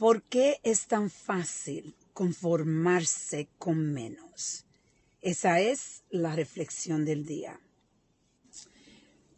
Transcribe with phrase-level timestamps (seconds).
[0.00, 4.64] ¿Por qué es tan fácil conformarse con menos?
[5.20, 7.60] Esa es la reflexión del día.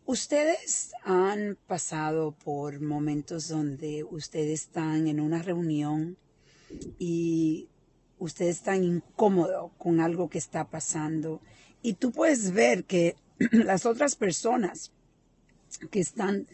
[0.06, 6.16] Ustedes han pasado por momentos donde ustedes están en una reunión
[6.96, 7.68] y
[8.20, 11.40] ustedes están incómodos con algo que está pasando
[11.82, 13.16] y tú puedes ver que
[13.50, 14.92] las otras personas
[15.90, 16.46] que están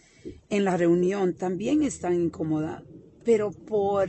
[0.48, 2.82] en la reunión también están incómodas,
[3.28, 4.08] pero por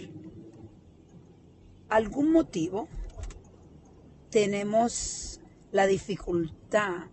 [1.90, 2.88] algún motivo
[4.30, 5.42] tenemos
[5.74, 7.08] la dificultad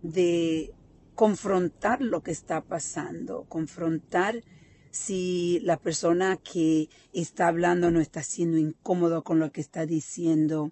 [0.00, 0.72] de
[1.16, 4.44] confrontar lo que está pasando, confrontar
[4.92, 10.70] si la persona que está hablando no está siendo incómodo con lo que está diciendo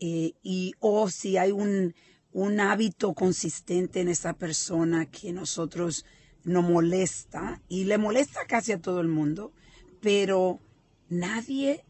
[0.00, 1.94] eh, y o si hay un,
[2.32, 6.06] un hábito consistente en esa persona que nosotros
[6.44, 9.52] nos molesta y le molesta casi a todo el mundo,
[10.00, 10.60] pero
[11.08, 11.84] nadie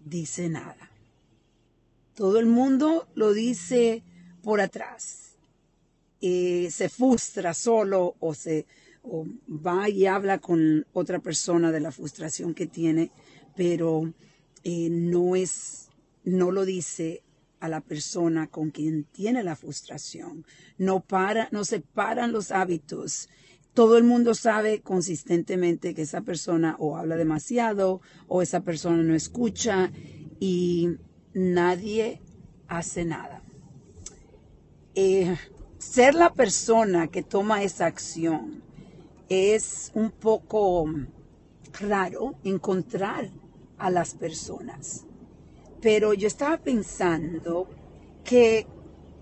[0.00, 0.90] dice nada.
[2.14, 4.02] Todo el mundo lo dice
[4.42, 5.36] por atrás.
[6.20, 8.66] Eh, se frustra solo o se
[9.04, 13.10] va y habla con otra persona de la frustración que tiene,
[13.56, 14.12] pero
[14.62, 15.88] eh, no es,
[16.24, 17.22] no lo dice
[17.58, 20.44] a la persona con quien tiene la frustración.
[20.78, 23.28] No para, no se paran los hábitos.
[23.74, 29.14] Todo el mundo sabe consistentemente que esa persona o habla demasiado o esa persona no
[29.14, 29.90] escucha
[30.40, 30.90] y
[31.32, 32.20] nadie
[32.68, 33.42] hace nada.
[34.94, 35.36] Eh,
[35.78, 38.62] ser la persona que toma esa acción
[39.30, 40.86] es un poco
[41.80, 43.30] raro encontrar
[43.78, 45.06] a las personas.
[45.80, 47.68] Pero yo estaba pensando
[48.22, 48.66] que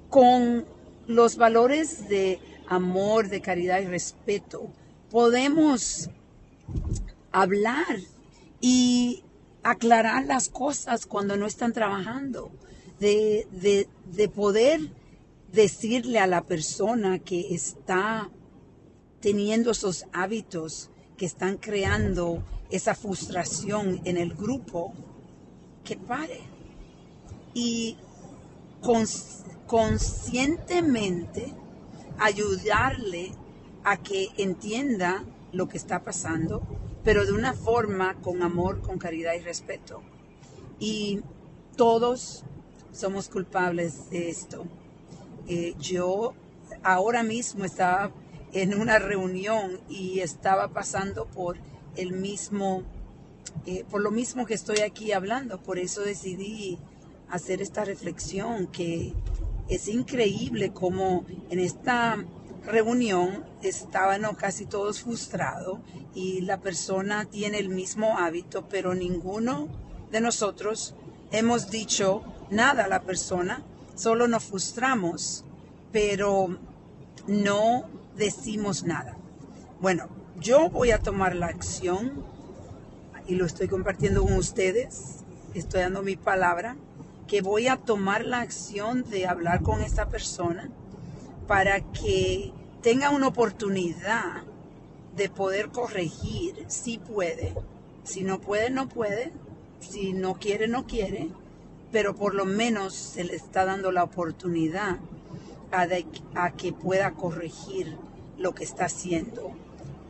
[0.09, 0.67] con
[1.07, 2.41] los valores de
[2.71, 4.71] amor, de caridad y respeto,
[5.11, 6.09] podemos
[7.33, 7.99] hablar
[8.61, 9.25] y
[9.63, 12.51] aclarar las cosas cuando no están trabajando,
[13.01, 13.47] de,
[14.05, 14.81] de, poder
[15.53, 18.31] decirle a la persona que está
[19.21, 24.93] teniendo esos hábitos que están creando esa frustración en el grupo,
[25.83, 26.41] que pare.
[27.53, 27.97] Y
[29.67, 31.55] conscientemente
[32.21, 33.33] ayudarle
[33.85, 36.63] a que entienda lo que está pasando
[37.05, 40.03] pero de una forma con amor, con caridad y respeto.
[40.79, 41.21] Y
[41.77, 42.45] todos
[42.93, 44.65] somos culpables de esto.
[45.47, 46.35] Eh, yo
[46.83, 48.13] ahora mismo estaba
[48.53, 51.57] en una reunión y estaba pasando por
[51.97, 52.83] el mismo,
[53.67, 55.63] eh, por lo mismo que estoy aquí hablando.
[55.63, 56.79] Por eso decidí
[57.31, 59.15] hacer esta reflexión que
[59.71, 62.19] es increíble como en esta
[62.67, 65.79] reunión estaban casi todos frustrados
[66.13, 69.69] y la persona tiene el mismo hábito, pero ninguno
[70.11, 70.97] de nosotros
[71.31, 73.63] hemos dicho nada a la persona,
[73.95, 75.45] solo nos frustramos,
[75.93, 76.59] pero
[77.29, 77.85] no
[78.17, 79.17] decimos nada.
[79.81, 80.09] Bueno,
[80.41, 82.25] yo voy a tomar la acción
[83.29, 85.19] y lo estoy compartiendo con ustedes,
[85.55, 86.77] estoy dando mi palabra,
[87.31, 90.69] que voy a tomar la acción de hablar con esta persona
[91.47, 92.53] para que
[92.83, 94.43] tenga una oportunidad
[95.15, 97.55] de poder corregir si puede.
[98.03, 99.33] Si no puede, no puede.
[99.79, 101.31] Si no quiere, no quiere.
[101.93, 104.99] Pero por lo menos se le está dando la oportunidad
[105.71, 107.97] a, que pueda corregir
[108.39, 109.53] lo que está haciendo.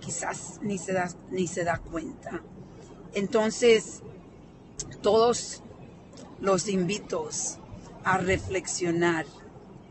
[0.00, 2.40] Quizás ni se da, ni se da cuenta.
[3.12, 4.00] Entonces,
[5.02, 5.62] todos
[6.40, 7.28] los invito
[8.04, 9.26] a reflexionar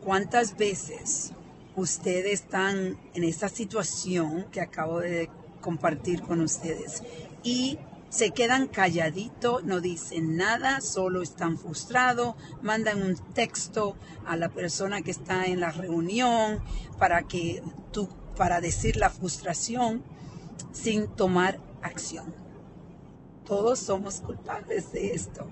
[0.04, 1.32] cuántas veces
[1.76, 5.30] ustedes están en esta situación que acabo de
[5.62, 7.04] compartir con ustedes
[7.44, 7.78] y
[8.10, 13.96] se quedan calladitos, no dicen nada, solo están frustrados, mandan un texto
[14.26, 16.60] a la persona que está en la reunión
[16.98, 17.62] para que
[17.92, 20.02] tú para decir la frustración
[20.72, 22.34] sin tomar acción.
[23.46, 25.46] Todos somos culpables de esto.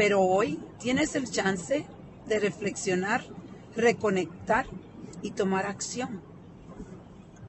[0.00, 1.84] Pero hoy tienes el chance
[2.26, 3.22] de reflexionar,
[3.76, 4.64] reconectar
[5.20, 6.22] y tomar acción.